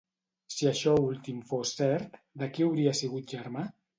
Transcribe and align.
Si 0.53 0.69
això 0.69 0.93
últim 1.01 1.43
fos 1.51 1.75
cert, 1.81 2.17
de 2.43 2.49
qui 2.55 2.67
hauria 2.69 2.97
sigut 3.01 3.37
germà? 3.39 3.67